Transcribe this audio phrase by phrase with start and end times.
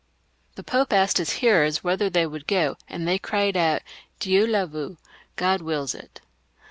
[0.55, 3.83] The Pope asked his hearers whether they would go, and they cried out,"
[4.19, 4.97] Dieu le veut;"
[5.35, 6.21] God wills it.